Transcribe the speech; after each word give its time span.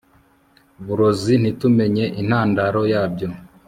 burozi 0.85 1.33
ntitumenye 1.41 2.05
intandaro 2.21 2.81
yabyo 2.93 3.27